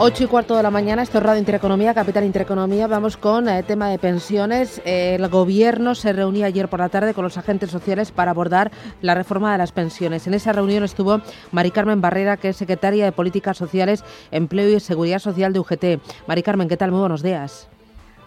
8 0.00 0.24
y 0.24 0.26
cuarto 0.28 0.56
de 0.56 0.62
la 0.62 0.70
mañana, 0.70 1.02
esto 1.02 1.18
es 1.18 1.24
Radio 1.24 1.40
Intereconomía, 1.40 1.92
Capital 1.92 2.22
Intereconomía. 2.22 2.86
Vamos 2.86 3.16
con 3.16 3.48
el 3.48 3.58
eh, 3.58 3.62
tema 3.64 3.88
de 3.88 3.98
pensiones. 3.98 4.80
el 4.84 5.26
gobierno 5.26 5.96
se 5.96 6.12
reunía 6.12 6.46
ayer 6.46 6.68
por 6.68 6.78
la 6.78 6.88
tarde 6.88 7.14
con 7.14 7.24
los 7.24 7.36
agentes 7.36 7.72
sociales 7.72 8.12
para 8.12 8.30
abordar 8.30 8.70
la 9.02 9.16
reforma 9.16 9.50
de 9.50 9.58
las 9.58 9.72
pensiones. 9.72 10.28
En 10.28 10.34
esa 10.34 10.52
reunión 10.52 10.84
estuvo 10.84 11.20
Mari 11.50 11.72
Carmen 11.72 12.00
Barrera, 12.00 12.36
que 12.36 12.50
es 12.50 12.56
secretaria 12.56 13.06
de 13.06 13.10
Políticas 13.10 13.56
Sociales, 13.56 14.04
Empleo 14.30 14.68
y 14.68 14.78
Seguridad 14.78 15.18
Social 15.18 15.52
de 15.52 15.58
UGT. 15.58 15.84
Mari 16.28 16.44
Carmen, 16.44 16.68
¿qué 16.68 16.76
tal? 16.76 16.92
Muy 16.92 17.00
buenos 17.00 17.24
días. 17.24 17.68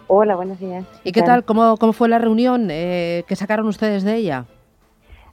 Hola, 0.08 0.36
buenos 0.36 0.60
días. 0.60 0.84
¿Y 1.04 1.12
qué 1.12 1.22
tal? 1.22 1.42
¿Cómo, 1.46 1.78
cómo 1.78 1.94
fue 1.94 2.10
la 2.10 2.18
reunión? 2.18 2.68
Eh, 2.70 3.24
¿Qué 3.26 3.34
sacaron 3.34 3.66
ustedes 3.66 4.02
de 4.02 4.16
ella? 4.16 4.44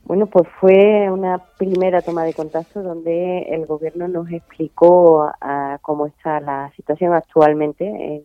Bueno, 0.10 0.26
pues 0.26 0.48
fue 0.60 1.08
una 1.12 1.38
primera 1.60 2.02
toma 2.02 2.24
de 2.24 2.34
contacto 2.34 2.82
donde 2.82 3.44
el 3.44 3.68
gobierno 3.68 4.08
nos 4.08 4.32
explicó 4.32 5.32
cómo 5.84 6.08
está 6.08 6.40
la 6.40 6.72
situación 6.76 7.14
actualmente, 7.14 8.24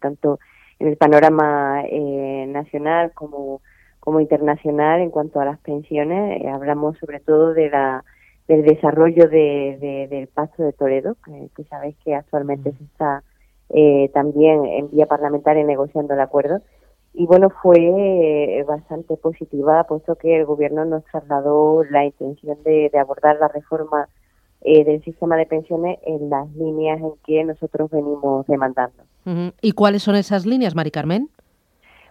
tanto 0.00 0.38
en 0.78 0.88
el 0.88 0.98
panorama 0.98 1.82
eh, 1.86 2.44
nacional 2.48 3.12
como, 3.14 3.62
como 4.00 4.20
internacional 4.20 5.00
en 5.00 5.10
cuanto 5.10 5.40
a 5.40 5.46
las 5.46 5.58
pensiones. 5.60 6.42
Eh, 6.42 6.48
hablamos 6.50 6.98
sobre 6.98 7.20
todo 7.20 7.54
de 7.54 7.70
la, 7.70 8.04
del 8.46 8.62
desarrollo 8.62 9.26
de, 9.26 10.08
del 10.10 10.26
Pacto 10.26 10.62
de 10.62 10.74
Toledo, 10.74 11.16
que, 11.56 11.64
sabéis 11.64 11.96
que 12.04 12.14
actualmente 12.14 12.70
se 12.72 12.84
está 12.84 13.22
eh, 13.70 14.10
también 14.12 14.66
en 14.66 14.90
vía 14.90 15.06
parlamentaria 15.06 15.64
negociando 15.64 16.12
el 16.12 16.20
acuerdo 16.20 16.60
y 17.16 17.26
bueno, 17.26 17.48
fue 17.62 17.78
eh, 17.78 18.64
bastante 18.64 19.16
positiva, 19.16 19.84
puesto 19.84 20.16
que 20.16 20.36
el 20.36 20.44
gobierno 20.44 20.84
nos 20.84 21.04
trasladó 21.04 21.84
la 21.84 22.04
intención 22.04 22.58
de, 22.64 22.90
abordar 22.98 23.36
la 23.38 23.46
reforma 23.46 24.08
eh, 24.62 24.84
del 24.84 25.02
sistema 25.04 25.36
de 25.36 25.46
pensiones 25.46 25.98
en 26.04 26.28
las 26.28 26.50
líneas 26.56 27.00
en 27.00 27.12
que 27.24 27.44
nosotros 27.44 27.90
venimos 27.90 28.44
demandando. 28.48 29.04
¿Y 29.62 29.72
cuáles 29.72 30.02
son 30.02 30.16
esas 30.16 30.44
líneas, 30.44 30.74
Mari 30.74 30.90
Carmen? 30.90 31.30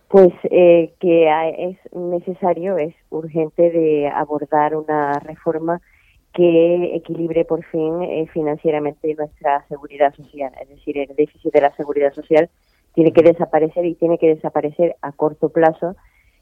Pues 0.08 0.31
eh, 0.44 0.94
que 1.02 1.27
es 1.58 1.77
necesario, 1.94 2.77
es 2.77 2.95
urgente 3.09 3.72
de 3.72 4.08
abordar 4.08 4.75
una 4.75 5.20
reforma 5.20 5.81
que 6.33 6.95
equilibre 6.95 7.44
por 7.45 7.64
fin 7.66 8.27
financieramente 8.33 9.14
nuestra 9.16 9.66
seguridad 9.67 10.16
social, 10.16 10.52
es 10.61 10.70
decir, 10.70 10.97
el 10.97 11.16
déficit 11.16 11.53
de 11.53 11.61
la 11.61 11.75
seguridad 11.75 12.14
social 12.14 12.49
tiene 12.94 13.11
que 13.11 13.23
desaparecer 13.23 13.86
y 13.86 13.95
tiene 13.95 14.17
que 14.17 14.36
desaparecer 14.36 14.95
a 15.02 15.11
corto 15.11 15.49
plazo 15.49 15.95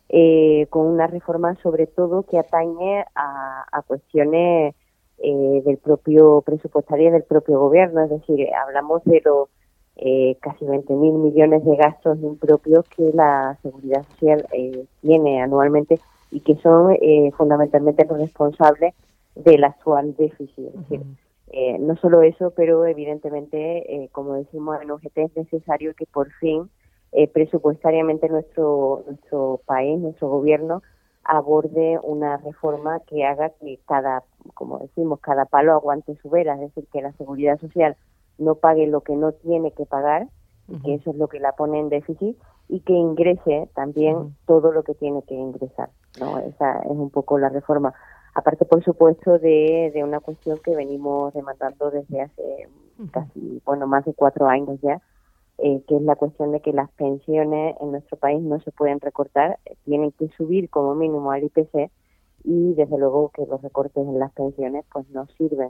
eh, 0.10 0.68
con 0.70 0.88
una 0.88 1.08
reforma 1.08 1.56
sobre 1.64 1.88
todo 1.88 2.24
que 2.24 2.38
atañe 2.38 3.06
a, 3.16 3.82
cuestiones 3.88 4.76
eh, 5.20 5.62
del 5.66 5.78
propio 5.78 6.42
presupuestario 6.42 7.12
del 7.12 7.24
propio 7.24 7.60
gobierno, 7.60 8.04
es 8.04 8.10
decir, 8.10 8.48
hablamos 8.54 9.04
de 9.06 9.22
los 9.24 9.48
eh, 9.96 10.38
casi 10.42 10.66
20 10.66 10.94
mil 10.96 11.14
millones 11.14 11.64
de 11.64 11.76
gastos 11.78 12.20
impropios 12.22 12.86
que 12.90 13.12
la 13.14 13.58
seguridad 13.62 14.04
social 14.04 14.46
tiene 15.02 15.42
anualmente 15.42 16.00
y 16.30 16.42
que 16.42 16.56
son 16.58 16.98
fundamentalmente 17.38 18.06
los 18.06 18.20
responsables 18.20 18.94
del 19.36 19.64
actual 19.64 20.14
déficit. 20.16 20.74
Eh, 21.54 21.78
no 21.80 21.98
solo 21.98 22.22
eso, 22.22 22.52
pero 22.56 22.86
evidentemente, 22.86 24.04
eh, 24.04 24.10
como 24.12 24.36
decimos 24.36 24.82
en 24.82 24.92
UGT, 24.92 25.18
es 25.18 25.36
necesario 25.36 25.94
que 25.96 26.06
por 26.06 26.32
fin 26.34 26.70
eh, 27.12 27.28
presupuestariamente 27.28 28.30
nuestro, 28.30 29.04
nuestro 29.06 29.60
país, 29.66 30.00
nuestro 30.00 30.30
gobierno, 30.30 30.82
aborde 31.24 32.00
una 32.04 32.38
reforma 32.38 33.02
que 33.02 33.26
haga 33.26 33.50
que 33.50 33.80
cada, 33.86 34.24
como 34.54 34.80
decimos, 34.80 35.20
cada 35.20 35.46
palo 35.46 35.74
aguante 35.74 36.16
su 36.22 36.30
vera, 36.30 36.56
es 36.56 36.62
decir, 36.62 36.88
que 36.92 37.02
la 37.02 37.12
seguridad 37.14 37.60
social 37.60 37.98
no 38.38 38.56
pague 38.56 38.88
lo 38.88 39.02
que 39.02 39.16
no 39.16 39.34
tiene 39.34 39.72
que 39.72 39.86
pagar, 39.86 40.28
que 40.86 40.94
eso 40.94 41.12
es 41.12 41.18
lo 41.18 41.28
que 41.28 41.42
la 41.42 41.52
pone 41.52 41.80
en 41.80 41.90
déficit, 41.90 42.38
y 42.70 42.80
que 42.80 42.94
ingrese 42.94 43.70
también 43.76 44.38
todo 44.48 44.72
lo 44.72 44.84
que 44.84 44.94
tiene 44.96 45.22
que 45.24 45.36
ingresar. 45.36 45.90
¿no? 46.22 46.40
Esa 46.40 46.80
es 46.80 46.92
un 46.92 47.10
poco 47.10 47.38
la 47.38 47.50
reforma. 47.50 47.94
Aparte, 48.34 48.66
por 48.66 48.84
supuesto, 48.84 49.40
de, 49.40 49.92
de 49.94 50.04
una 50.04 50.20
cuestión 50.20 50.60
que 50.64 50.76
venimos 50.76 51.34
demandando 51.34 51.92
desde 51.92 52.22
hace 52.22 52.70
casi, 53.12 53.62
bueno, 53.66 53.88
más 53.88 54.06
de 54.06 54.14
cuatro 54.14 54.48
años 54.48 54.80
ya, 54.82 55.02
eh, 55.58 55.84
que 55.88 55.96
es 55.96 56.02
la 56.02 56.16
cuestión 56.16 56.52
de 56.52 56.60
que 56.62 56.74
las 56.74 56.90
pensiones 56.92 57.76
en 57.82 57.92
nuestro 57.92 58.18
país 58.18 58.42
no 58.42 58.60
se 58.62 58.72
pueden 58.72 59.00
recortar, 59.00 59.60
eh, 59.66 59.76
tienen 59.86 60.12
que 60.12 60.28
subir 60.30 60.70
como 60.70 60.96
mínimo 60.96 61.32
al 61.32 61.44
IPC 61.44 61.92
y 62.44 62.74
desde 62.74 62.98
luego 62.98 63.30
que 63.30 63.46
los 63.46 63.62
recortes 63.62 64.08
en 64.08 64.18
las 64.18 64.32
pensiones 64.34 64.86
pues 64.92 65.08
no 65.10 65.28
sirven 65.38 65.70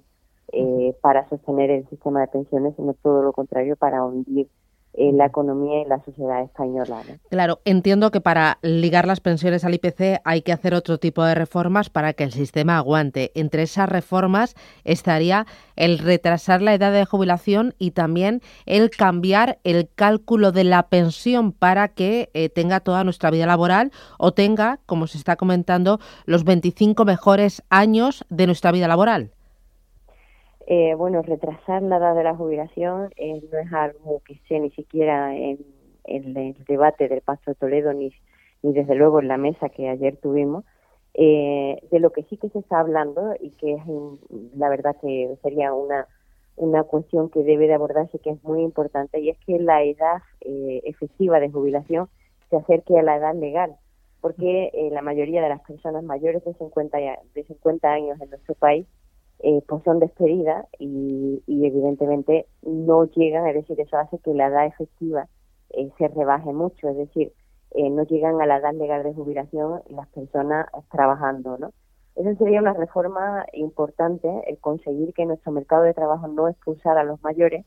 eh, 0.54 0.96
para 1.02 1.28
sostener 1.30 1.72
el 1.72 1.90
sistema 1.90 2.22
de 2.22 2.28
pensiones, 2.28 2.76
sino 2.76 2.94
todo 2.94 3.24
lo 3.24 3.34
contrario, 3.34 3.76
para 3.76 4.04
hundir 4.06 4.48
en 4.94 5.18
la 5.18 5.28
economía 5.28 5.81
y 5.81 5.85
la 5.85 6.03
sociedad 6.03 6.44
española. 6.44 7.02
Claro, 7.29 7.59
entiendo 7.66 8.12
que 8.12 8.22
para 8.22 8.57
ligar 8.62 9.07
las 9.07 9.19
pensiones 9.19 9.63
al 9.63 9.74
IPC 9.74 10.22
hay 10.24 10.41
que 10.41 10.52
hacer 10.52 10.74
otro 10.74 10.97
tipo 10.97 11.24
de 11.24 11.35
reformas 11.35 11.90
para 11.90 12.13
que 12.13 12.24
el 12.24 12.31
sistema 12.31 12.78
aguante. 12.78 13.31
Entre 13.35 13.63
esas 13.63 13.88
reformas 13.88 14.56
estaría 14.84 15.46
el 15.75 16.00
retrasar 16.00 16.62
la 16.62 16.74
edad 16.74 16.91
de 16.91 17.06
jubilación 17.06 17.74
y 17.78 17.91
también 17.91 18.41
el 18.66 18.90
cambiar 18.90 19.59
el 19.63 19.90
cálculo 19.94 20.51
de 20.51 20.63
la 20.63 20.90
pensión 20.90 21.51
para 21.51 21.90
que 21.90 22.30
eh, 22.34 22.50
tenga 22.50 22.81
toda 22.81 23.03
nuestra 23.03 23.31
vida 23.31 23.46
laboral 23.46 23.91
o 24.18 24.34
tenga, 24.34 24.80
como 24.85 25.07
se 25.07 25.18
está 25.18 25.35
comentando, 25.35 26.00
los 26.25 26.44
25 26.44 27.06
mejores 27.06 27.63
años 27.69 28.25
de 28.30 28.46
nuestra 28.46 28.72
vida 28.72 28.88
laboral. 28.88 29.31
Eh, 30.68 30.94
bueno, 30.96 31.22
retrasar 31.22 31.82
la 31.82 31.98
edad 31.98 32.16
de 32.16 32.24
la 32.24 32.36
jubilación 32.36 33.12
eh, 33.16 33.42
no 33.52 33.58
es 33.58 33.74
algo 33.74 34.22
que 34.26 34.34
esté 34.34 34.60
ni 34.60 34.70
siquiera 34.72 35.36
en, 35.36 35.60
el 36.04 36.56
debate 36.66 37.08
del 37.08 37.22
Pacto 37.22 37.52
de 37.52 37.56
Toledo 37.56 37.94
ni, 37.94 38.12
ni 38.64 38.74
desde 38.74 38.96
luego 38.96 39.20
en 39.20 39.28
la 39.28 39.38
mesa 39.38 39.70
que 39.70 39.90
ayer 39.90 40.18
tuvimos. 40.18 40.66
Eh, 41.14 41.82
de 41.92 42.00
lo 42.00 42.12
que 42.12 42.24
sí 42.24 42.38
que 42.38 42.50
se 42.50 42.60
está 42.60 42.80
hablando 42.80 43.36
y 43.38 43.50
que 43.52 43.74
es 43.74 43.84
la 44.56 44.70
verdad 44.70 44.96
que 45.02 45.36
sería 45.44 45.74
una, 45.74 46.08
una 46.56 46.84
cuestión 46.84 47.30
que 47.30 47.44
debe 47.44 47.68
de 47.68 47.74
abordarse 47.74 48.20
que 48.20 48.30
es 48.30 48.44
muy 48.46 48.62
importante 48.62 49.20
y 49.20 49.30
es 49.30 49.38
que 49.40 49.60
la 49.60 49.84
edad 49.84 50.22
efectiva 50.40 51.42
de 51.42 51.50
jubilación 51.50 52.08
se 52.50 52.56
acerque 52.56 52.98
a 52.98 53.04
la 53.04 53.18
edad 53.18 53.36
legal 53.36 53.76
porque 54.22 54.72
la 54.94 55.02
mayoría 55.02 55.42
de 55.42 55.50
las 55.50 55.60
personas 55.62 56.02
mayores 56.02 56.46
de 56.46 56.54
50, 56.54 56.98
de 56.98 57.44
50 57.44 57.92
años 57.92 58.22
en 58.22 58.30
nuestro 58.30 58.56
país 58.56 58.88
eh, 59.44 59.63
pues 59.68 59.84
son 59.84 60.00
despedidas 60.00 60.68
y, 60.78 61.41
evidentemente 61.47 62.46
no 62.62 63.06
llegan, 63.06 63.47
es 63.47 63.56
decir, 63.56 63.79
eso 63.79 63.97
hace 63.97 64.19
que 64.19 64.34
la 64.34 64.47
edad 64.47 64.68
efectiva 64.68 65.28
eh, 65.72 65.90
se 65.97 66.07
rebaje 66.09 66.53
mucho, 66.53 66.90
es 66.90 66.97
decir, 66.97 67.34
eh, 67.72 67.90
no 67.90 68.03
llegan 68.03 68.40
a 68.41 68.46
la 68.46 68.57
edad 68.57 68.74
legal 68.74 69.03
de 69.03 69.13
jubilación 69.13 69.81
las 69.90 70.07
personas 70.09 70.68
trabajando, 70.91 71.57
¿no? 71.57 71.72
Esa 72.16 72.35
sería 72.35 72.59
una 72.59 72.74
reforma 72.74 73.46
importante, 73.53 74.30
el 74.47 74.59
conseguir 74.59 75.13
que 75.13 75.25
nuestro 75.25 75.51
mercado 75.51 75.84
de 75.84 75.94
trabajo 75.94 76.28
no 76.28 76.47
expulsara 76.47 77.01
a 77.01 77.06
los 77.06 77.22
mayores 77.24 77.66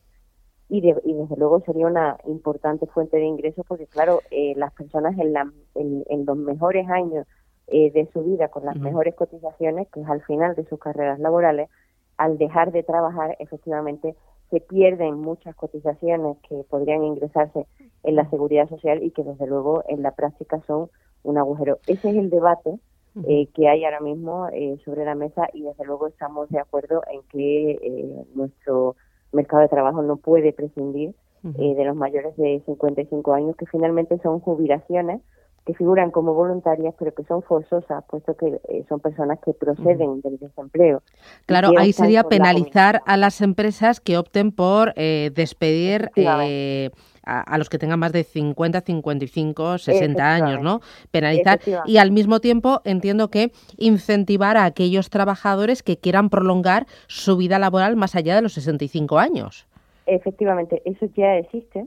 y, 0.69 0.81
desde 0.81 1.37
luego 1.37 1.61
sería 1.61 1.87
una 1.87 2.19
importante 2.27 2.87
fuente 2.87 3.17
de 3.17 3.25
ingresos 3.25 3.65
porque, 3.67 3.87
claro, 3.87 4.21
las 4.57 4.73
personas 4.75 5.19
en, 5.19 5.33
la, 5.33 5.51
en 5.75 6.27
los 6.27 6.37
mejores 6.37 6.89
años 6.89 7.27
eh, 7.69 7.91
de 7.93 8.07
su 8.13 8.23
vida 8.23 8.49
con 8.49 8.67
las 8.67 8.77
mejores 8.77 9.15
cotizaciones, 9.15 9.89
que 9.89 10.03
es 10.03 10.09
al 10.09 10.23
final 10.23 10.55
de 10.55 10.67
sus 10.67 10.79
carreras 10.79 11.19
laborales, 11.19 11.71
al 12.19 12.37
dejar 12.37 12.73
de 12.73 12.83
trabajar, 12.83 13.37
efectivamente 13.39 14.15
se 14.51 14.61
pierden 14.61 15.19
muchas 15.19 15.57
cotizaciones 15.57 16.37
que 16.47 16.63
podrían 16.69 17.03
ingresarse 17.05 17.67
en 18.03 18.17
la 18.17 18.29
seguridad 18.29 18.69
social 18.69 19.03
y 19.03 19.11
que 19.13 19.25
desde 19.25 19.47
luego 19.47 19.83
en 19.89 20.03
la 20.03 20.11
práctica 20.11 20.61
son 20.67 20.91
un 21.23 21.39
agujero. 21.39 21.79
Ese 21.87 22.11
es 22.11 22.17
el 22.17 22.29
debate 22.29 22.79
eh, 23.27 23.47
que 23.55 23.67
hay 23.67 23.85
ahora 23.87 24.01
mismo 24.01 24.49
eh, 24.53 24.77
sobre 24.85 25.07
la 25.07 25.15
mesa 25.15 25.49
y 25.55 25.63
desde 25.63 25.87
luego 25.87 26.07
estamos 26.07 26.51
de 26.51 26.59
acuerdo 26.59 27.01
en 27.11 27.23
que 27.31 28.27
nuestro 28.35 28.97
mercado 29.33 29.63
de 29.63 29.69
trabajo 29.69 30.03
no 30.03 30.17
puede 30.17 30.53
prescindir 30.53 31.15
de 31.43 31.85
los 31.85 31.95
mayores 31.95 32.35
de 32.37 32.63
55 32.65 33.35
años, 33.35 33.57
que 33.57 33.67
finalmente 33.67 34.19
son 34.23 34.41
jubilaciones 34.41 35.21
que 35.65 35.73
figuran 35.75 36.11
como 36.11 36.35
voluntarias, 36.35 36.95
pero 36.99 37.15
que 37.15 37.25
son 37.25 37.43
forzosas, 37.43 38.05
puesto 38.09 38.37
que 38.37 38.61
eh, 38.69 38.85
son 38.89 39.01
personas 39.01 39.39
que 39.41 39.55
proceden 39.55 40.21
del 40.21 40.39
desempleo. 40.39 41.03
Claro, 41.47 41.71
ahí 41.79 41.93
sería 41.93 42.25
penalizar 42.25 43.01
a 43.07 43.17
las 43.17 43.41
empresas 43.41 44.01
que 44.01 44.19
opten 44.19 44.53
por 44.53 44.93
eh, 44.97 45.31
despedir 45.35 46.11
eh, 46.17 46.91
a, 47.23 47.57
los 47.57 47.71
que 47.71 47.79
tengan 47.79 47.99
más 47.99 48.13
de 48.13 48.25
50, 48.25 48.83
55, 48.83 49.79
60 49.79 50.35
años, 50.35 50.61
¿no? 50.61 50.81
Penalizar 51.11 51.61
y 51.87 51.97
al 51.97 52.11
mismo 52.11 52.41
tiempo 52.41 52.83
entiendo 52.85 53.29
que 53.31 53.51
incentivar 53.79 54.59
a 54.59 54.67
aquellos 54.67 55.09
trabajadores 55.09 55.83
que 55.83 55.97
quieran 55.97 56.29
prolongar 56.29 56.87
su 57.07 57.39
vida 57.39 57.59
laboral 57.59 57.97
más 57.97 58.15
allá 58.15 58.35
de 58.35 58.43
los 58.43 58.53
65 58.53 59.19
años. 59.19 59.67
Efectivamente, 60.07 60.83
eso 60.85 61.07
ya 61.17 61.37
existe 61.37 61.87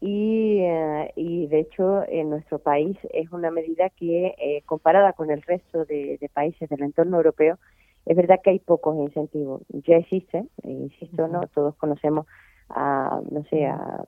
y, 0.00 0.58
eh, 0.60 1.12
y 1.16 1.46
de 1.48 1.60
hecho 1.60 2.02
en 2.08 2.30
nuestro 2.30 2.58
país 2.58 2.96
es 3.12 3.30
una 3.32 3.50
medida 3.50 3.90
que 3.90 4.34
eh, 4.38 4.62
comparada 4.66 5.12
con 5.12 5.30
el 5.30 5.42
resto 5.42 5.84
de, 5.84 6.18
países 6.32 6.68
del 6.68 6.82
entorno 6.82 7.16
europeo 7.16 7.58
es 8.04 8.16
verdad 8.16 8.40
que 8.42 8.50
hay 8.50 8.58
pocos 8.60 8.96
incentivos. 8.96 9.62
Ya 9.68 9.96
existe 9.96 10.46
insisto 10.62 11.28
no 11.28 11.40
todos 11.54 11.74
conocemos 11.76 12.26
a 12.70 13.20
no 13.30 13.44
sé, 13.44 13.66
a, 13.66 14.04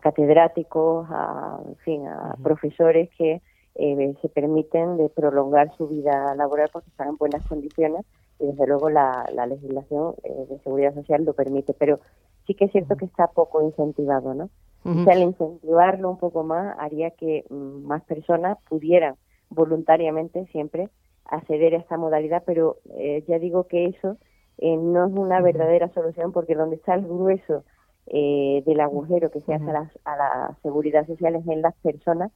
catedráticos, 0.00 1.06
a, 1.10 1.58
en 1.66 1.76
fin, 1.76 2.06
a 2.06 2.36
profesores 2.42 3.10
que 3.18 3.42
eh, 3.76 4.14
se 4.20 4.28
permiten 4.28 4.96
de 4.96 5.08
prolongar 5.08 5.74
su 5.76 5.88
vida 5.88 6.34
laboral 6.34 6.68
porque 6.72 6.90
están 6.90 7.08
en 7.08 7.16
buenas 7.16 7.46
condiciones 7.46 8.04
y 8.38 8.46
desde 8.46 8.66
luego 8.66 8.90
la, 8.90 9.24
legislación 9.48 10.14
eh, 10.24 10.46
de 10.48 10.58
seguridad 10.60 10.94
social 10.94 11.24
lo 11.24 11.34
permite, 11.34 11.74
pero 11.74 12.00
sí 12.46 12.54
que 12.54 12.66
es 12.66 12.72
cierto 12.72 12.96
que 12.96 13.04
está 13.04 13.28
poco 13.28 13.62
incentivado, 13.62 14.34
¿no? 14.34 14.50
O 14.82 15.04
sea, 15.04 15.12
al 15.12 15.22
incentivarlo 15.22 16.10
un 16.10 16.18
poco 16.18 16.42
más 16.42 16.74
haría 16.78 17.10
que 17.10 17.44
mm, 17.50 17.84
más 17.84 18.02
personas 18.04 18.56
pudieran 18.68 19.16
voluntariamente 19.50 20.46
siempre 20.46 20.88
acceder 21.26 21.74
a 21.74 21.78
esta 21.78 21.96
modalidad, 21.96 22.42
pero 22.46 22.78
eh, 22.96 23.22
ya 23.28 23.38
digo 23.38 23.64
que 23.64 23.86
eso 23.86 24.16
eh, 24.58 24.76
no 24.76 25.06
es 25.06 25.12
una 25.12 25.40
verdadera 25.40 25.88
solución 25.92 26.32
porque 26.32 26.54
donde 26.54 26.76
está 26.76 26.94
el 26.94 27.02
grueso 27.02 27.64
eh, 28.06 28.62
del 28.66 28.80
agujero 28.80 29.30
que 29.30 29.40
se 29.42 29.54
hace 29.54 29.70
a 29.70 29.72
la, 29.72 29.90
a 30.04 30.16
la 30.16 30.58
seguridad 30.62 31.06
social 31.06 31.36
es 31.36 31.46
en 31.46 31.62
las 31.62 31.74
personas 31.76 32.32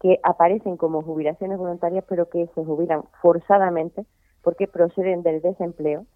que 0.00 0.20
aparecen 0.22 0.76
como 0.76 1.02
jubilaciones 1.02 1.58
voluntarias 1.58 2.04
pero 2.08 2.28
que 2.28 2.46
se 2.54 2.64
jubilan 2.64 3.02
forzadamente 3.20 4.06
porque 4.42 4.68
proceden 4.68 5.22
del 5.22 5.42
desempleo 5.42 6.06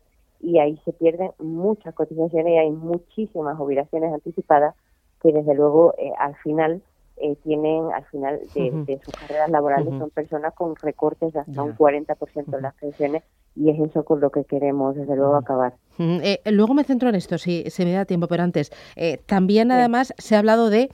y 0.40 0.58
ahí 0.58 0.80
se 0.84 0.92
pierden 0.92 1.32
muchas 1.38 1.94
cotizaciones 1.94 2.52
y 2.52 2.58
hay 2.58 2.70
muchísimas 2.70 3.56
jubilaciones 3.56 4.12
anticipadas 4.12 4.74
que 5.22 5.32
desde 5.32 5.54
luego 5.54 5.94
al 6.18 6.34
final 6.36 6.82
eh, 7.18 7.36
tienen 7.44 7.92
al 7.92 8.04
final 8.06 8.40
de, 8.52 9.00
sus 9.04 9.14
carreras 9.14 9.48
laborales 9.48 9.90
son 9.96 10.10
personas 10.10 10.54
con 10.54 10.74
recortes 10.74 11.32
de 11.32 11.38
hasta 11.38 11.62
un 11.62 11.76
40% 11.76 12.46
de 12.46 12.60
las 12.60 12.74
pensiones 12.74 13.22
y 13.54 13.70
es 13.70 13.78
eso 13.78 14.04
con 14.04 14.20
lo 14.20 14.30
que 14.30 14.44
queremos 14.44 14.96
desde 14.96 15.14
luego 15.14 15.36
acabar. 15.36 15.74
Eh, 15.98 16.40
luego 16.46 16.74
me 16.74 16.82
centro 16.82 17.10
en 17.10 17.14
esto, 17.14 17.38
si 17.38 17.70
se 17.70 17.84
me 17.84 17.92
da 17.92 18.06
tiempo, 18.06 18.26
pero 18.26 18.42
antes, 18.42 18.72
eh, 18.96 19.18
también 19.26 19.70
además 19.70 20.14
se 20.18 20.34
ha 20.34 20.40
hablado 20.40 20.68
de 20.68 20.88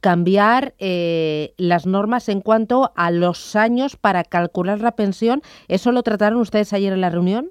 cambiar 0.00 0.74
las 1.56 1.86
normas 1.86 2.28
en 2.28 2.42
cuanto 2.42 2.90
a 2.94 3.10
los 3.10 3.56
años 3.56 3.96
para 3.96 4.24
calcular 4.24 4.80
la 4.80 4.92
pensión. 4.92 5.40
¿Eso 5.68 5.90
lo 5.90 6.02
trataron 6.02 6.40
ustedes 6.40 6.74
ayer 6.74 6.92
en 6.92 7.00
la 7.00 7.08
reunión? 7.08 7.50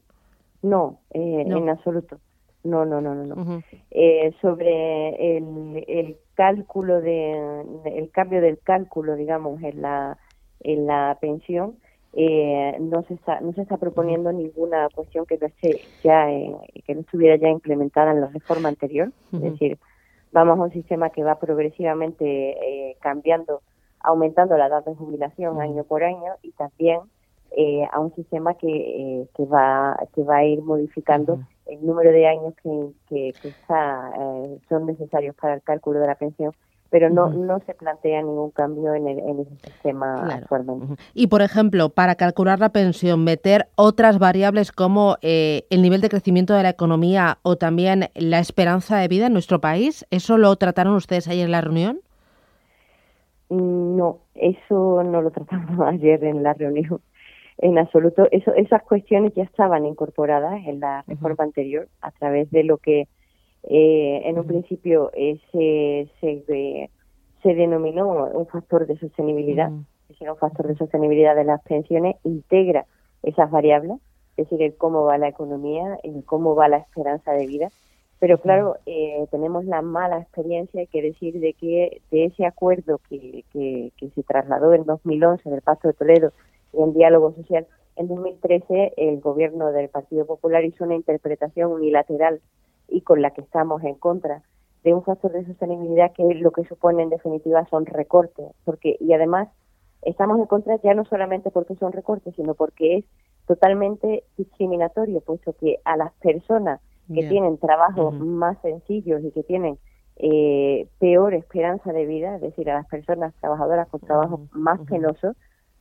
No, 0.61 0.99
en 1.11 1.69
absoluto. 1.69 2.19
No, 2.65 2.83
no, 2.83 2.99
no, 2.99 3.13
no. 3.13 3.23
no. 3.35 3.63
eh, 3.91 4.33
sobre 4.41 5.37
el, 5.37 5.83
el 5.87 6.17
cálculo 6.33 6.99
de, 6.99 7.63
el 7.85 8.09
cambio 8.11 8.41
del 8.41 8.59
cálculo, 8.59 9.15
digamos, 9.15 9.61
en 9.63 9.81
la 9.81 10.17
en 10.61 10.87
la 10.87 11.17
pensión, 11.21 11.75
eh, 12.13 12.75
no 12.79 13.03
se 13.03 13.13
está 13.13 13.39
no 13.41 13.53
se 13.53 13.61
está 13.61 13.77
proponiendo 13.77 14.31
ninguna 14.31 14.87
cuestión 14.95 15.25
que 15.25 15.37
no 15.37 15.47
esté 15.47 15.81
ya 16.03 16.27
que 16.27 16.95
no 16.95 17.01
estuviera 17.01 17.35
ya 17.35 17.49
implementada 17.49 18.11
en 18.11 18.21
la 18.21 18.27
reforma 18.27 18.69
anterior. 18.69 19.11
Es 19.31 19.41
decir, 19.41 19.77
vamos 20.31 20.59
a 20.59 20.63
un 20.63 20.71
sistema 20.71 21.11
que 21.11 21.23
va 21.23 21.35
progresivamente 21.35 22.25
eh, 22.25 22.97
cambiando, 22.99 23.61
aumentando 23.99 24.57
la 24.57 24.67
edad 24.67 24.83
de 24.83 24.95
jubilación 24.95 25.61
año 25.61 25.83
por 25.83 26.03
año 26.03 26.33
y 26.41 26.51
también 26.51 26.99
eh, 27.51 27.87
a 27.91 27.99
un 27.99 28.13
sistema 28.15 28.55
que, 28.55 28.67
eh, 28.67 29.27
que 29.35 29.45
va 29.45 29.97
que 30.13 30.23
va 30.23 30.37
a 30.37 30.45
ir 30.45 30.61
modificando 30.61 31.39
el 31.65 31.85
número 31.85 32.11
de 32.11 32.27
años 32.27 32.53
que, 32.61 33.33
que, 33.41 33.47
está, 33.47 34.11
eh, 34.19 34.59
son 34.69 34.85
necesarios 34.85 35.35
para 35.35 35.55
el 35.55 35.61
cálculo 35.61 35.99
de 35.99 36.07
la 36.07 36.15
pensión 36.15 36.53
pero 36.89 37.09
no, 37.09 37.29
no 37.29 37.59
se 37.65 37.73
plantea 37.73 38.21
ningún 38.21 38.51
cambio 38.51 38.93
en 38.93 39.07
el, 39.07 39.19
en 39.19 39.39
ese 39.41 39.55
sistema 39.65 40.15
actualmente. 40.33 40.95
Y, 41.13 41.27
por 41.27 41.41
ejemplo, 41.41 41.89
para 41.89 42.15
calcular 42.15 42.59
la 42.59 42.69
pensión, 42.69 43.23
meter 43.25 43.67
otras 43.75 44.17
variables 44.17 44.71
como 44.71 45.17
el 45.21 45.81
nivel 45.81 45.99
de 45.99 46.07
crecimiento 46.07 46.53
de 46.53 46.63
la 46.63 46.69
economía 46.69 47.39
o 47.41 47.57
también 47.57 48.11
la 48.13 48.39
esperanza 48.39 48.97
de 48.97 49.09
vida 49.09 49.27
en 49.27 49.33
nuestro 49.33 49.59
país, 49.59 50.05
¿eso 50.09 50.37
lo 50.37 50.55
trataron 50.55 50.95
ustedes 50.95 51.27
ayer 51.27 51.45
en 51.45 51.51
la 51.51 51.59
reunión? 51.59 51.99
No, 53.49 54.19
eso 54.33 55.03
no 55.03 55.21
lo 55.21 55.31
tratamos 55.31 55.77
ayer 55.87 56.23
en 56.23 56.43
la 56.43 56.53
reunión 56.53 57.01
en 57.57 57.77
absoluto. 57.77 58.27
Eso, 58.31 58.53
esas 58.53 58.83
cuestiones 58.83 59.33
ya 59.33 59.43
estaban 59.43 59.85
incorporadas 59.85 60.65
en 60.65 60.79
la 60.79 61.03
reforma 61.07 61.43
anterior 61.43 61.87
a 62.01 62.11
través 62.11 62.49
de 62.51 62.63
lo 62.63 62.77
que 62.77 63.07
eh, 63.63 64.21
en 64.25 64.37
un 64.37 64.45
principio 64.45 65.11
eh, 65.13 65.39
se, 65.51 66.09
se, 66.19 66.89
se, 67.41 67.55
denominó 67.55 68.07
un 68.07 68.45
factor 68.47 68.85
de 68.85 68.97
sostenibilidad, 68.99 69.71
es 70.03 70.09
decir, 70.09 70.29
un 70.29 70.37
factor 70.37 70.67
de 70.67 70.75
sostenibilidad 70.75 71.35
de 71.35 71.45
las 71.45 71.61
pensiones, 71.63 72.17
integra 72.23 72.85
esas 73.23 73.49
variables, 73.49 73.97
es 74.37 74.49
decir, 74.49 74.61
el 74.61 74.75
cómo 74.75 75.05
va 75.05 75.17
la 75.17 75.29
economía, 75.29 75.97
el 76.03 76.23
cómo 76.25 76.55
va 76.55 76.67
la 76.67 76.77
esperanza 76.77 77.31
de 77.31 77.47
vida. 77.47 77.69
Pero 78.19 78.37
claro, 78.37 78.77
eh, 78.85 79.25
tenemos 79.29 79.65
la 79.65 79.81
mala 79.81 80.19
experiencia, 80.19 80.79
hay 80.79 80.87
que 80.87 81.01
decir, 81.01 81.39
de 81.39 81.53
que 81.53 82.01
de 82.11 82.25
ese 82.25 82.45
acuerdo 82.45 82.99
que, 83.09 83.43
que, 83.51 83.91
que 83.97 84.09
se 84.09 84.23
trasladó 84.23 84.73
en 84.73 84.85
2011 84.85 85.49
del 85.49 85.61
Pacto 85.61 85.87
de 85.89 85.95
Toledo 85.95 86.31
en 86.77 86.93
diálogo 86.93 87.33
social. 87.33 87.67
En 87.95 88.07
2013 88.07 88.93
el 88.97 89.19
gobierno 89.21 89.71
del 89.71 89.89
Partido 89.89 90.25
Popular 90.25 90.63
hizo 90.65 90.83
una 90.83 90.95
interpretación 90.95 91.71
unilateral 91.71 92.41
y 92.87 93.01
con 93.01 93.21
la 93.21 93.31
que 93.31 93.41
estamos 93.41 93.83
en 93.83 93.95
contra 93.95 94.43
de 94.83 94.93
un 94.93 95.03
factor 95.03 95.31
de 95.31 95.45
sostenibilidad 95.45 96.11
que 96.13 96.23
lo 96.35 96.51
que 96.51 96.63
supone 96.65 97.03
en 97.03 97.09
definitiva 97.09 97.65
son 97.69 97.85
recortes, 97.85 98.45
porque 98.63 98.97
y 98.99 99.13
además 99.13 99.49
estamos 100.03 100.37
en 100.37 100.45
contra 100.45 100.79
ya 100.83 100.93
no 100.93 101.05
solamente 101.05 101.49
porque 101.49 101.75
son 101.75 101.91
recortes, 101.91 102.35
sino 102.35 102.53
porque 102.53 102.97
es 102.97 103.05
totalmente 103.47 104.23
discriminatorio, 104.37 105.21
puesto 105.21 105.53
que 105.53 105.79
a 105.85 105.97
las 105.97 106.13
personas 106.13 106.81
que 107.07 107.27
tienen 107.27 107.57
trabajos 107.59 108.15
más 108.15 108.59
sencillos 108.61 109.23
y 109.23 109.31
que 109.31 109.43
tienen 109.43 109.77
eh, 110.17 110.87
peor 110.99 111.33
esperanza 111.33 111.93
de 111.93 112.05
vida, 112.05 112.35
es 112.35 112.41
decir, 112.41 112.69
a 112.69 112.75
las 112.75 112.87
personas 112.87 113.33
trabajadoras 113.41 113.87
con 113.89 113.99
trabajos 113.99 114.39
más 114.53 114.79
penosos, 114.89 115.35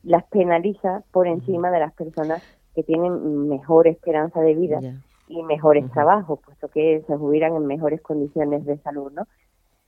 las 0.05 0.25
penaliza 0.25 1.03
por 1.13 1.27
encima 1.27 1.71
de 1.71 1.81
las 1.81 1.93
personas 1.95 2.43
que 2.75 2.83
tienen 2.83 3.49
mejor 3.49 3.87
esperanza 3.87 4.41
de 4.41 4.55
vida 4.55 4.81
y 5.29 5.43
mejores 5.43 5.91
trabajos, 5.93 6.41
puesto 6.45 6.69
que 6.69 7.03
se 7.07 7.17
jubilan 7.17 7.55
en 7.55 7.67
mejores 7.67 8.01
condiciones 8.03 8.65
de 8.65 8.79
salud, 8.79 9.13
¿no? 9.13 9.27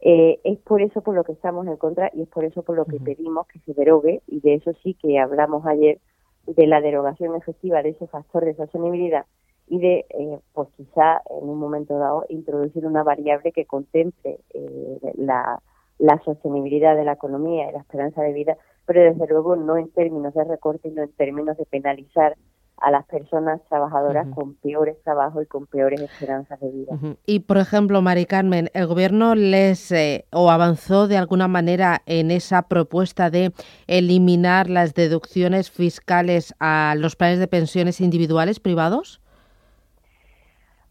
Eh, 0.00 0.40
es 0.44 0.58
por 0.58 0.82
eso 0.82 1.00
por 1.00 1.14
lo 1.14 1.24
que 1.24 1.32
estamos 1.32 1.66
en 1.66 1.76
contra 1.76 2.10
y 2.14 2.22
es 2.22 2.28
por 2.28 2.44
eso 2.44 2.62
por 2.62 2.76
lo 2.76 2.84
que 2.84 3.00
pedimos 3.00 3.46
que 3.46 3.58
se 3.60 3.74
derogue, 3.74 4.22
y 4.26 4.40
de 4.40 4.54
eso 4.54 4.72
sí 4.82 4.94
que 4.94 5.18
hablamos 5.18 5.66
ayer, 5.66 5.98
de 6.46 6.66
la 6.66 6.80
derogación 6.80 7.34
efectiva 7.34 7.82
de 7.82 7.90
ese 7.90 8.06
factor 8.06 8.44
de 8.44 8.54
sostenibilidad 8.54 9.26
y 9.66 9.80
de, 9.80 10.06
eh, 10.10 10.38
pues 10.52 10.68
quizá 10.76 11.22
en 11.28 11.48
un 11.48 11.58
momento 11.58 11.98
dado, 11.98 12.24
introducir 12.28 12.86
una 12.86 13.02
variable 13.02 13.50
que 13.50 13.64
contemple 13.64 14.38
eh, 14.54 15.12
la, 15.16 15.60
la 15.98 16.22
sostenibilidad 16.24 16.94
de 16.94 17.04
la 17.04 17.14
economía 17.14 17.68
y 17.68 17.72
la 17.72 17.80
esperanza 17.80 18.22
de 18.22 18.32
vida 18.32 18.56
pero 18.86 19.02
desde 19.02 19.26
luego 19.26 19.56
no 19.56 19.76
en 19.76 19.90
términos 19.90 20.34
de 20.34 20.44
recorte, 20.44 20.90
no 20.90 21.02
en 21.02 21.12
términos 21.12 21.56
de 21.56 21.66
penalizar 21.66 22.36
a 22.78 22.90
las 22.90 23.06
personas 23.06 23.60
trabajadoras 23.68 24.26
con 24.34 24.54
peores 24.54 24.96
trabajos 25.02 25.44
y 25.44 25.46
con 25.46 25.66
peores 25.66 26.00
esperanzas 26.00 26.60
de 26.60 26.70
vida. 26.70 26.92
Y, 27.24 27.40
por 27.40 27.56
ejemplo, 27.56 28.02
Mari 28.02 28.26
Carmen, 28.26 28.68
¿el 28.74 28.86
Gobierno 28.86 29.34
les 29.34 29.90
eh, 29.92 30.26
o 30.30 30.50
avanzó 30.50 31.08
de 31.08 31.16
alguna 31.16 31.48
manera 31.48 32.02
en 32.04 32.30
esa 32.30 32.62
propuesta 32.68 33.30
de 33.30 33.52
eliminar 33.86 34.68
las 34.68 34.94
deducciones 34.94 35.70
fiscales 35.70 36.54
a 36.60 36.94
los 36.98 37.16
planes 37.16 37.38
de 37.38 37.48
pensiones 37.48 38.00
individuales 38.00 38.60
privados? 38.60 39.22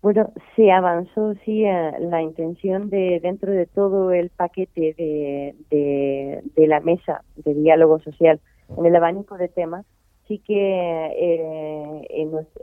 Bueno, 0.05 0.31
se 0.55 0.71
avanzó, 0.71 1.33
sí, 1.45 1.63
la 1.63 2.21
intención 2.21 2.91
de, 2.91 3.19
dentro 3.23 3.51
de 3.51 3.65
todo 3.65 4.11
el 4.11 4.29
paquete 4.29 4.93
de, 4.95 5.55
de, 5.71 6.67
la 6.67 6.79
mesa 6.79 7.23
de 7.37 7.55
diálogo 7.55 7.97
social, 8.01 8.39
en 8.77 8.85
el 8.85 8.95
abanico 8.95 9.35
de 9.35 9.47
temas, 9.47 9.83
sí 10.27 10.37
que 10.45 10.53
eh, 10.53 12.07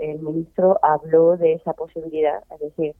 el, 0.01 0.21
ministro 0.21 0.79
habló 0.85 1.37
de 1.37 1.55
esa 1.55 1.73
posibilidad, 1.73 2.45
es 2.55 2.61
decir, 2.61 2.95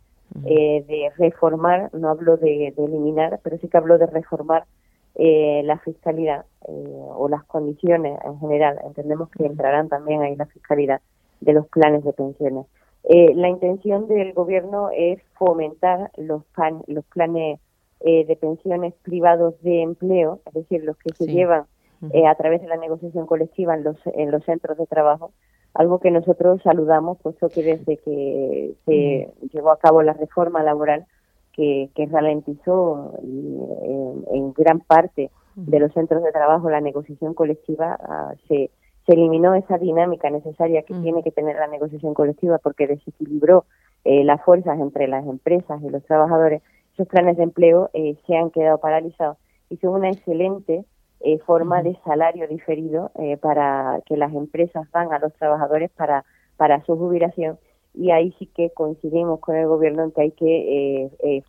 eh, 0.45 0.85
de 0.89 1.13
reformar, 1.19 1.95
no 1.95 2.09
habló 2.09 2.37
de, 2.37 2.75
eliminar, 2.77 3.39
pero 3.45 3.59
sí 3.59 3.69
que 3.69 3.77
habló 3.77 3.97
de 3.97 4.07
reformar 4.07 4.65
eh, 5.15 5.63
la 5.65 5.79
fiscalidad 5.79 6.47
o 6.67 7.29
las 7.29 7.45
condiciones 7.45 8.19
en 8.25 8.41
general. 8.41 8.81
Entendemos 8.85 9.31
que 9.31 9.47
entrarán 9.47 9.89
también 9.89 10.21
ahí 10.23 10.35
la 10.35 10.47
fiscalidad 10.47 11.01
de 11.41 11.53
los 11.53 11.69
planes 11.69 12.03
de 12.03 12.13
pensiones. 12.13 12.67
Eh, 13.05 13.35
la 13.35 13.49
intención 13.49 14.07
del 14.07 14.33
gobierno 14.33 14.91
es 14.95 15.21
fomentar 15.35 16.11
los, 16.17 16.45
los 16.87 17.05
planes 17.07 17.59
eh, 18.01 18.25
de 18.27 18.37
pensiones 18.37 18.95
privados 19.03 19.61
de 19.63 19.83
empleo, 19.83 20.41
es 20.47 20.55
decir, 20.55 20.85
los 20.85 20.97
que 20.99 21.13
se 21.15 21.27
llevan 21.27 21.65
eh, 22.13 22.27
a 22.27 22.35
través 22.37 22.63
de 22.63 22.69
la 22.69 22.77
negociación 22.77 23.27
colectiva 23.27 23.75
en 23.75 23.85
los, 23.85 23.97
en 24.07 24.31
los 24.31 24.45
centros 24.45 24.79
de 24.79 24.87
trabajo, 24.87 25.33
algo 25.75 25.99
que 26.01 26.11
nosotros 26.11 26.61
saludamos, 26.63 27.19
puesto 27.23 27.49
que 27.49 27.63
desde 27.63 27.97
que 27.97 28.75
se 28.85 29.33
llevó 29.53 29.71
a 29.71 29.79
cabo 29.79 30.03
la 30.03 30.13
reforma 30.13 30.63
laboral, 30.63 31.07
que, 31.53 31.91
que 31.95 32.07
ralentizó 32.07 33.15
en, 33.23 34.53
gran 34.55 34.81
parte 34.81 35.31
de 35.55 35.79
los 35.79 35.93
centros 35.93 36.23
de 36.23 36.33
trabajo 36.33 36.71
la 36.71 36.81
negociación 36.81 37.35
colectiva, 37.35 37.99
ah, 38.01 38.35
se 38.49 38.71
se 39.07 39.13
eliminó 39.15 39.55
esa 39.55 39.79
dinámica 39.79 40.31
necesaria 40.31 40.83
que 40.83 40.95
mm. 40.95 41.03
tiene 41.03 41.23
que 41.23 41.31
tener 41.31 41.57
la 41.57 41.67
negociación 41.67 42.15
colectiva 42.15 42.59
porque 42.59 42.87
desequilibró 42.87 43.65
eh, 44.05 44.25
las 44.25 44.43
fuerzas 44.43 44.79
entre 44.81 45.09
las 45.09 45.27
empresas 45.27 45.81
y 45.83 45.89
los 45.89 46.05
trabajadores, 46.05 46.63
esos 46.95 47.09
planes 47.09 47.37
de 47.37 47.45
empleo 47.45 47.91
se 48.27 48.37
han 48.37 48.51
quedado 48.51 48.79
paralizados 48.79 49.39
y 49.71 49.77
son 49.79 49.95
una 49.95 50.11
excelente 50.11 50.85
forma 51.47 51.83
de 51.83 51.97
salario 52.05 52.47
diferido 52.49 53.13
para 53.41 54.03
que 54.05 54.17
las 54.17 54.35
empresas 54.35 54.91
dan 54.91 55.13
a 55.13 55.19
los 55.21 55.33
trabajadores 55.35 55.91
para, 55.93 56.25
para 56.57 56.85
su 56.85 56.97
jubilación. 56.97 57.59
Y 57.95 58.11
ahí 58.11 58.35
sí 58.39 58.47
que 58.47 58.71
coincidimos 58.71 59.41
con 59.41 59.57
el 59.57 59.67
gobierno 59.67 60.05
en 60.05 60.13
que 60.13 60.23
hay 60.23 60.31
que 60.33 60.47
eh, 61.05 61.11
eh, 61.23 61.43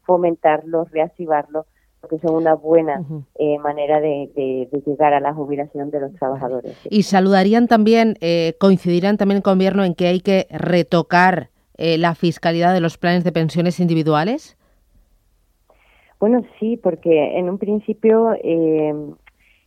porque 2.03 2.19
son 2.19 2.35
una 2.35 2.53
buena 2.53 3.01
eh, 3.39 3.57
manera 3.59 3.99
de, 3.99 4.69
llegar 4.85 5.13
a 5.13 5.21
la 5.21 5.33
jubilación 5.33 5.89
de 5.89 6.01
los 6.01 6.13
trabajadores. 6.13 6.77
Y 6.89 7.03
saludarían 7.03 7.67
también, 7.67 8.17
eh, 8.19 8.55
coincidirán 8.59 9.15
también 9.17 9.41
con 9.41 9.53
el 9.53 9.57
gobierno 9.57 9.85
en 9.85 9.95
que 9.95 10.07
hay 10.07 10.19
que 10.19 10.47
retocar 10.51 11.49
la 11.75 12.13
fiscalidad 12.15 12.73
de 12.73 12.79
los 12.79 12.97
planes 12.97 13.23
de 13.25 13.31
pensiones 13.31 13.79
individuales. 13.79 14.55
Bueno, 16.19 16.45
sí, 16.59 16.77
porque 16.77 17.37
en 17.37 17.49
un 17.49 17.57
principio 17.57 18.33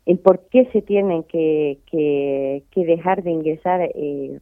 el 0.06 0.18
por 0.20 0.48
qué 0.48 0.66
se 0.72 0.82
tienen 0.82 1.24
que, 1.24 1.80
que, 1.90 2.62
que 2.70 2.86
dejar 2.86 3.24
de 3.24 3.32
ingresar 3.32 3.80
eh, 3.82 4.38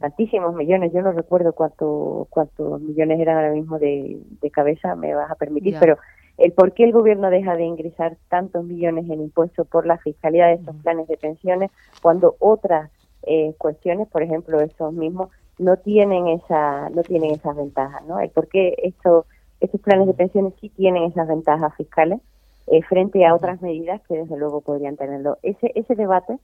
tantísimos 0.00 0.54
millones, 0.54 0.92
yo 0.92 1.02
no 1.02 1.12
recuerdo 1.12 1.52
cuánto, 1.52 2.28
cuántos 2.30 2.80
millones 2.80 3.18
eran 3.20 3.36
ahora 3.36 3.52
mismo 3.52 3.78
de, 3.78 4.20
cabeza, 4.52 4.94
me 4.94 5.14
vas 5.14 5.30
a 5.30 5.34
permitir, 5.34 5.76
pero 5.80 5.98
el 6.40 6.52
por 6.52 6.72
qué 6.72 6.84
el 6.84 6.92
gobierno 6.92 7.30
deja 7.30 7.54
de 7.54 7.64
ingresar 7.64 8.16
tantos 8.28 8.64
millones 8.64 9.04
en 9.10 9.20
impuestos 9.20 9.66
por 9.68 9.86
la 9.86 9.98
fiscalidad 9.98 10.48
de 10.48 10.54
estos 10.54 10.74
planes 10.76 11.06
de 11.06 11.18
pensiones 11.18 11.70
cuando 12.00 12.36
otras 12.38 12.90
eh, 13.22 13.54
cuestiones, 13.58 14.08
por 14.08 14.22
ejemplo, 14.22 14.60
esos 14.60 14.92
mismos, 14.94 15.28
no 15.58 15.76
tienen 15.76 16.28
esa 16.28 16.88
no 16.88 17.02
tienen 17.02 17.32
esas 17.32 17.54
ventajas, 17.54 18.02
¿no? 18.06 18.18
El 18.18 18.30
por 18.30 18.48
qué 18.48 18.74
estos 18.82 19.26
estos 19.60 19.80
planes 19.82 20.06
de 20.06 20.14
pensiones 20.14 20.54
sí 20.60 20.70
tienen 20.70 21.04
esas 21.04 21.28
ventajas 21.28 21.74
fiscales 21.76 22.20
eh, 22.66 22.82
frente 22.84 23.26
a 23.26 23.34
otras 23.34 23.60
medidas 23.60 24.00
que 24.08 24.14
desde 24.14 24.38
luego 24.38 24.62
podrían 24.62 24.96
tenerlo. 24.96 25.36
Ese, 25.42 25.72
ese 25.74 25.94
debate 25.94 26.38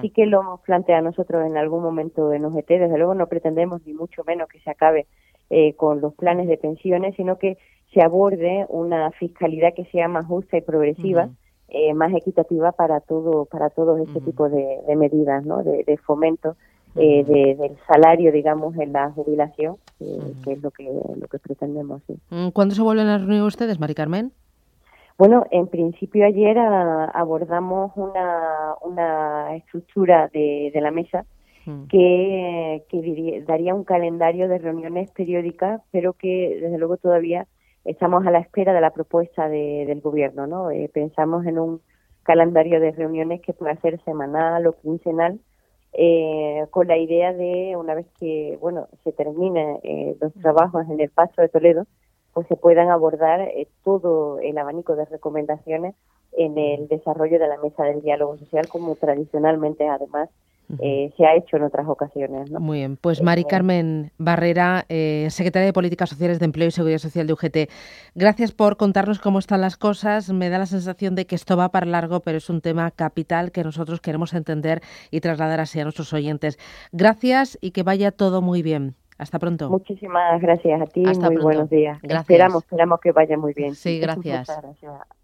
sí 0.00 0.10
que 0.10 0.26
lo 0.26 0.40
hemos 0.40 0.60
planteado 0.60 1.02
nosotros 1.02 1.44
en 1.44 1.56
algún 1.58 1.82
momento 1.82 2.32
en 2.32 2.46
UGT, 2.46 2.68
desde 2.68 2.96
luego 2.96 3.14
no 3.14 3.26
pretendemos 3.26 3.84
ni 3.86 3.92
mucho 3.92 4.22
menos 4.24 4.48
que 4.48 4.60
se 4.60 4.70
acabe 4.70 5.06
eh, 5.54 5.74
con 5.74 6.00
los 6.00 6.14
planes 6.14 6.48
de 6.48 6.56
pensiones, 6.56 7.14
sino 7.14 7.38
que 7.38 7.58
se 7.92 8.02
aborde 8.02 8.64
una 8.70 9.10
fiscalidad 9.12 9.74
que 9.74 9.84
sea 9.84 10.08
más 10.08 10.24
justa 10.26 10.56
y 10.56 10.62
progresiva, 10.62 11.28
eh, 11.68 11.92
más 11.92 12.12
equitativa 12.14 12.72
para 12.72 13.00
todo 13.00 13.44
para 13.44 13.68
todo 13.68 13.98
este 13.98 14.20
tipo 14.22 14.48
de, 14.48 14.80
medidas, 14.96 15.44
¿no? 15.44 15.62
de, 15.62 15.96
fomento 15.98 16.56
del 16.94 17.76
salario, 17.86 18.32
digamos, 18.32 18.76
en 18.78 18.94
la 18.94 19.10
jubilación, 19.10 19.76
que 19.98 20.52
es 20.52 20.62
lo 20.62 20.70
que 20.70 20.84
lo 20.84 21.28
que 21.28 21.38
pretendemos. 21.38 22.02
Sí. 22.06 22.18
Mm, 22.30 22.48
¿Cuándo 22.48 22.74
se 22.74 22.80
vuelven 22.80 23.08
a 23.08 23.18
reunir 23.18 23.42
ustedes, 23.42 23.78
Mari 23.78 23.94
Carmen? 23.94 24.32
Bueno, 25.18 25.44
en 25.50 25.66
principio 25.66 26.26
ayer 26.26 26.58
ah, 26.58 27.10
abordamos 27.14 27.92
una, 27.96 28.74
una 28.80 29.54
estructura 29.54 30.28
de, 30.32 30.72
la 30.74 30.90
mesa 30.90 31.24
hmm. 31.66 31.86
que, 31.86 33.44
daría 33.46 33.74
un 33.74 33.84
calendario 33.84 34.48
de 34.48 34.58
reuniones 34.58 35.10
periódicas, 35.12 35.80
pero 35.90 36.12
que 36.14 36.58
desde 36.60 36.78
luego 36.78 36.96
todavía 36.96 37.46
estamos 37.84 38.26
a 38.26 38.30
la 38.30 38.38
espera 38.38 38.72
de 38.72 38.80
la 38.80 38.92
propuesta 38.92 39.48
del 39.48 40.00
gobierno. 40.00 40.46
¿no? 40.46 40.70
Eh, 40.70 40.90
pensamos 40.92 41.46
en 41.46 41.58
un 41.58 41.80
calendario 42.22 42.80
de 42.80 42.92
reuniones 42.92 43.40
que 43.40 43.52
pueda 43.52 43.74
ser 43.76 44.00
semanal 44.04 44.66
o 44.66 44.74
quincenal, 44.74 45.40
eh, 45.94 46.66
con 46.70 46.88
la 46.88 46.96
idea 46.96 47.34
de, 47.34 47.76
una 47.76 47.94
vez 47.94 48.06
que 48.18 48.56
bueno 48.60 48.88
se 49.04 49.12
terminen 49.12 49.78
eh, 49.82 50.16
los 50.20 50.32
trabajos 50.34 50.86
en 50.88 51.00
el 51.00 51.10
Paso 51.10 51.42
de 51.42 51.48
Toledo, 51.48 51.86
pues 52.32 52.46
se 52.46 52.56
puedan 52.56 52.88
abordar 52.88 53.40
eh, 53.40 53.68
todo 53.84 54.38
el 54.40 54.56
abanico 54.56 54.96
de 54.96 55.04
recomendaciones 55.04 55.94
en 56.32 56.56
el 56.56 56.88
desarrollo 56.88 57.38
de 57.38 57.46
la 57.46 57.58
mesa 57.58 57.84
del 57.84 58.00
diálogo 58.00 58.38
social, 58.38 58.68
como 58.68 58.96
tradicionalmente 58.96 59.86
además 59.86 60.30
eh, 60.80 61.12
se 61.16 61.26
ha 61.26 61.36
hecho 61.36 61.56
en 61.56 61.64
otras 61.64 61.86
ocasiones. 61.88 62.50
Muy 62.50 62.78
bien, 62.78 62.96
pues 62.96 63.22
Mari 63.22 63.42
eh, 63.42 63.46
Carmen 63.48 64.12
Barrera, 64.18 64.86
secretaria 65.28 65.66
de 65.66 65.72
Políticas 65.72 66.10
Sociales 66.10 66.38
de 66.38 66.46
Empleo 66.46 66.68
y 66.68 66.70
Seguridad 66.70 66.98
Social 66.98 67.26
de 67.26 67.32
UGT, 67.32 67.70
gracias 68.14 68.52
por 68.52 68.76
contarnos 68.76 69.18
cómo 69.18 69.38
están 69.38 69.60
las 69.60 69.76
cosas. 69.76 70.32
Me 70.32 70.48
da 70.48 70.58
la 70.58 70.66
sensación 70.66 71.14
de 71.14 71.26
que 71.26 71.34
esto 71.34 71.56
va 71.56 71.70
para 71.70 71.86
largo, 71.86 72.20
pero 72.20 72.38
es 72.38 72.48
un 72.50 72.60
tema 72.60 72.90
capital 72.90 73.52
que 73.52 73.64
nosotros 73.64 74.00
queremos 74.00 74.34
entender 74.34 74.80
y 75.10 75.20
trasladar 75.20 75.60
así 75.60 75.80
a 75.80 75.84
nuestros 75.84 76.12
oyentes. 76.12 76.58
Gracias 76.92 77.58
y 77.60 77.72
que 77.72 77.82
vaya 77.82 78.10
todo 78.10 78.42
muy 78.42 78.62
bien. 78.62 78.94
Hasta 79.18 79.38
pronto. 79.38 79.70
Muchísimas 79.70 80.40
gracias 80.40 80.80
a 80.80 80.86
ti. 80.86 81.02
muy 81.02 81.36
buenos 81.36 81.70
días. 81.70 81.98
Esperamos, 82.02 82.64
esperamos 82.64 83.00
que 83.00 83.12
vaya 83.12 83.36
muy 83.36 83.52
bien. 83.54 83.74
Sí, 83.74 84.00
gracias. 84.00 84.48
gracias. 84.48 85.21